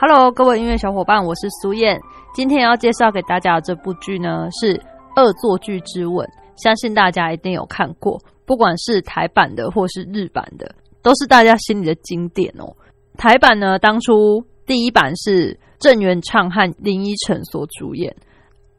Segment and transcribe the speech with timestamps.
[0.00, 2.00] Hello，各位音乐小伙伴，我是苏燕。
[2.32, 4.74] 今天要介绍给大家的这部剧呢是
[5.16, 8.16] 《恶作剧之吻》，相信大家一定有看过，
[8.46, 10.72] 不管是台版的或是日版的，
[11.02, 12.72] 都是大家心里的经典哦。
[13.16, 18.14] 台版呢，当初第一版是郑元畅和林依晨所主演，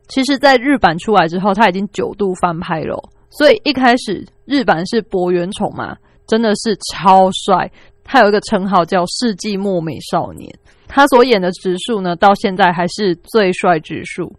[0.07, 2.97] 其实，在日版出来之后，他已经九度翻拍了，
[3.29, 7.69] 所以一开始日版是博元崇嘛，真的是超帅，
[8.05, 10.49] 他有一个称号叫“世纪末美少年”。
[10.89, 14.35] 他所演的直树呢，到现在还是最帅直树。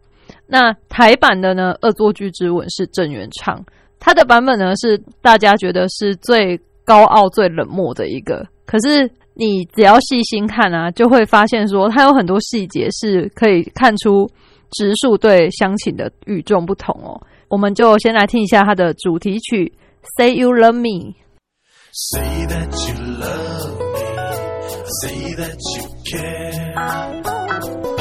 [0.47, 3.65] 那台版的呢，《恶作剧之吻》是郑元畅，
[4.01, 8.45] 他的版本呢是大家觉得是最高傲、最冷漠的一个。
[8.67, 14.29] 可是你只要细心看啊，就会发现说，他有很多细节是可以看出
[14.73, 17.21] 直树对乡情的与众不同哦。
[17.49, 19.73] 我们就先来听一下他的主题曲
[20.17, 21.13] 《Say You Love Me》。
[21.93, 23.90] Say that you love me,
[25.03, 28.00] say that you care.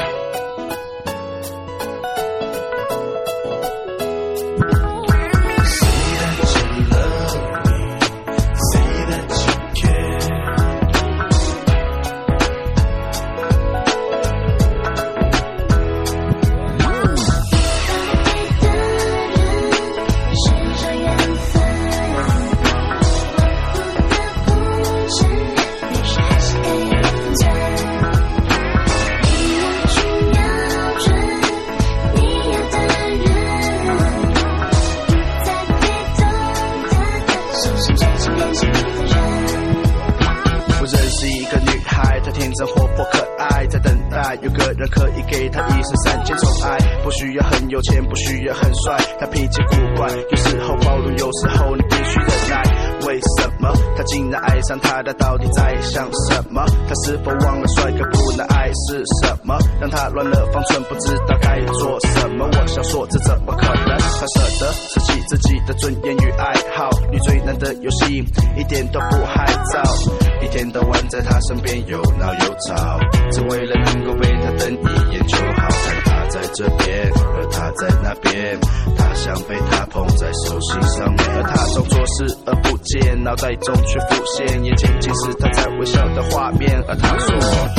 [44.79, 52.63] 人可以给他一生三千宠爱，不需要很有钱，不需要很帅，他脾气古怪，有时候暴怒，有时候你必须忍耐。
[53.05, 55.03] 为什么他竟然爱上他？
[55.03, 56.63] 他到底在想什么？
[56.87, 59.57] 他是否忘了帅哥不能爱是什么？
[59.81, 62.45] 让他乱了方寸，不知道该做什么。
[62.45, 63.97] 我想说，这怎么可能？
[63.97, 68.23] 他舍得舍弃自己的尊严与爱好，你最难的游戏
[68.55, 70.18] 一点都不害臊。
[70.41, 72.99] 一天到晚在他身边有闹有吵，
[73.31, 75.67] 只为了能够被他瞪一眼就好。
[75.69, 78.59] 看他在这边，而他在那边，
[78.97, 87.78] 他想被他捧在手心上面，而他装作视而不见，脑袋中却浮现眼前尽是他在微笑的画面，而他说。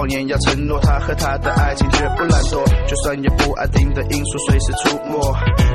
[0.00, 5.20] 谎言要承诺，他和他的爱情绝不懒惰，就算有不安定的因素随时出没，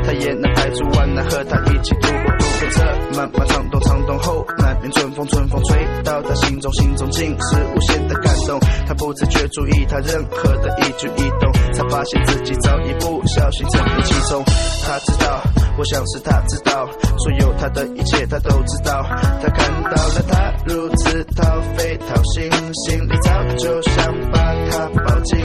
[0.03, 2.35] 他也能排除万难和他一起度过。
[2.35, 8.59] 度过这漫漫长冬，长冬后满面春风，春风吹到他心中，心中尽是无限的感动。
[8.87, 14.43] 他不自觉注意他任何的一举一动，才发现自己早已不小心沉迷其中。
[14.87, 15.39] 他知道，
[15.77, 16.87] 我想是他知道，
[17.17, 19.03] 所有他的一切他都知道。
[19.41, 24.45] 他看到了他如此掏肺掏心，心里早就想把。
[24.67, 25.39] 他抱紧，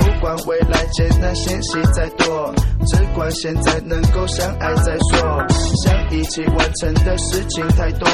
[0.00, 2.52] 不管未来艰难险险再多，
[2.86, 5.46] 只管现在能够相爱再说。
[5.84, 8.08] 想一起完成的事情太多，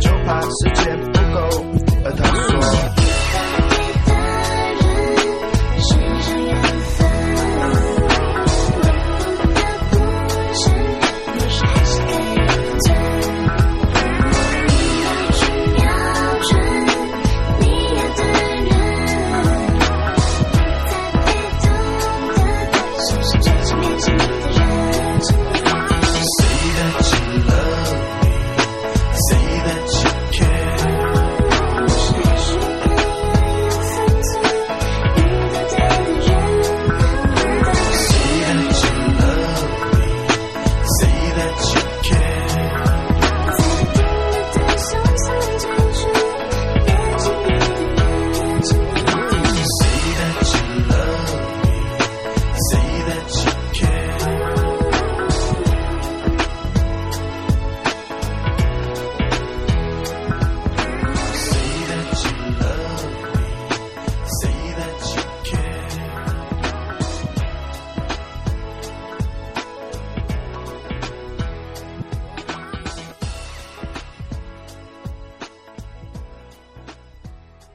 [0.00, 1.64] 就怕时间不够。
[2.04, 3.03] 而他说。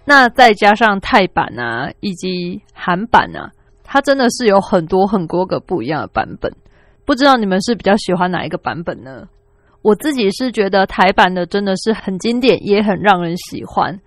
[0.10, 3.52] 那再加上泰版啊，以及韩版啊，
[3.84, 6.52] 它真的是有很多很多个不一样的版本。
[7.06, 9.28] 不知道你们是比较喜欢哪一个版本呢？
[9.84, 14.00] 我自己是觉得台版的真的是很经典，也很让人喜欢。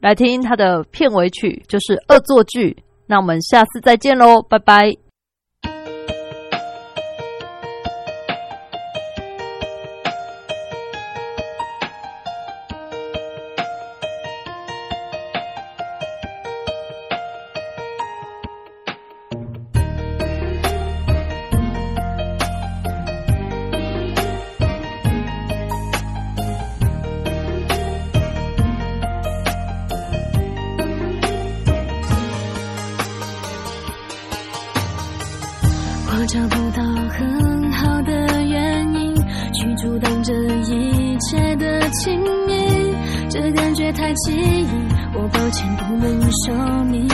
[0.00, 2.76] 来听它的片尾曲，就是《恶作剧》。
[3.06, 5.03] 那我们下次再见喽，拜拜。
[43.34, 44.68] 这感觉太奇异，
[45.12, 47.04] 我抱歉不能说明。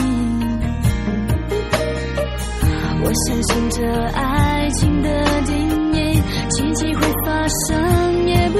[3.02, 3.82] 我相信这
[4.12, 6.20] 爱情的定义，
[6.50, 8.58] 奇迹会发生也不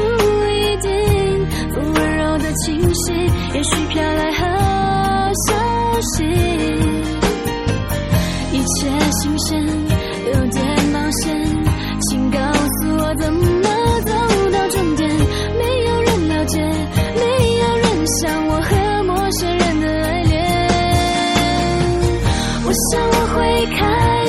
[0.48, 0.90] 一定。
[1.74, 3.12] 不温柔的清晰，
[3.52, 4.46] 也许飘来好
[5.46, 6.24] 消息，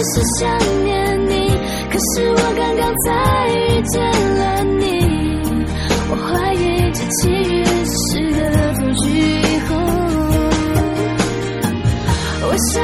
[0.02, 1.50] 只是想念你，
[1.92, 4.84] 可是我刚刚才遇见了你。
[6.10, 8.02] 我怀疑这奇遇是
[8.32, 8.40] 个
[8.80, 9.06] 赌局。
[9.12, 9.76] 以后，
[12.48, 12.82] 我想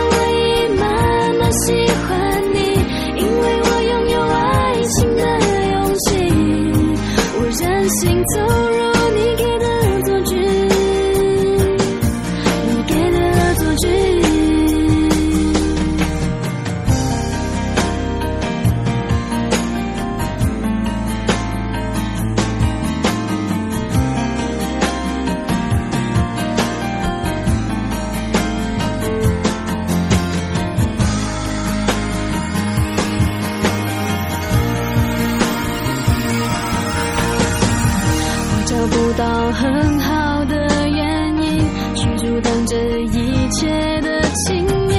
[43.48, 43.66] 一切
[44.02, 44.94] 的亲密，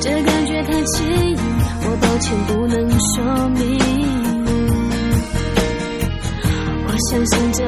[0.00, 1.36] 这感觉太奇异，
[1.84, 3.80] 我抱歉不能说明。
[6.86, 7.63] 我相信。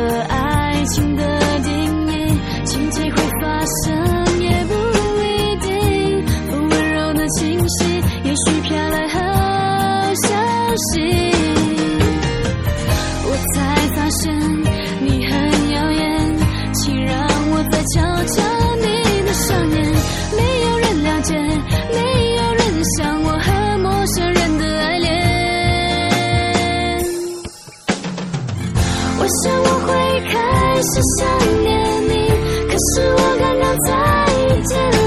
[29.27, 31.75] 我想我会开始想念
[32.09, 32.29] 你
[32.69, 33.91] 可是我刚刚才
[34.39, 35.06] 遇见